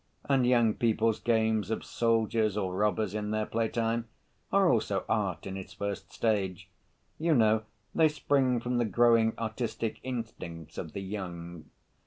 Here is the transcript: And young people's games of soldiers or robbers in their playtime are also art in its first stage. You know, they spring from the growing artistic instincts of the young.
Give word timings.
And 0.25 0.47
young 0.47 0.73
people's 0.73 1.19
games 1.19 1.69
of 1.69 1.85
soldiers 1.85 2.57
or 2.57 2.73
robbers 2.73 3.13
in 3.13 3.29
their 3.29 3.45
playtime 3.45 4.07
are 4.51 4.67
also 4.67 5.05
art 5.07 5.45
in 5.45 5.55
its 5.55 5.73
first 5.73 6.11
stage. 6.11 6.71
You 7.19 7.35
know, 7.35 7.65
they 7.93 8.09
spring 8.09 8.59
from 8.59 8.79
the 8.79 8.85
growing 8.85 9.33
artistic 9.37 9.99
instincts 10.01 10.79
of 10.79 10.93
the 10.93 11.01
young. 11.03 11.65